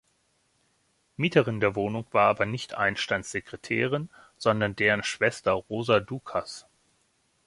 Mieterin 1.15 1.59
der 1.59 1.75
Wohnung 1.75 2.07
war 2.09 2.27
aber 2.27 2.47
nicht 2.47 2.73
Einsteins 2.73 3.29
Sekretärin, 3.29 4.09
sondern 4.35 4.75
deren 4.75 5.03
Schwester 5.03 5.51
Rosa 5.51 5.99
Dukas. 5.99 6.65